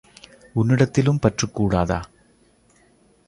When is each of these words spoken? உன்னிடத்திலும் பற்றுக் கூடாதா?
உன்னிடத்திலும் 0.55 1.19
பற்றுக் 1.19 1.55
கூடாதா? 1.55 1.99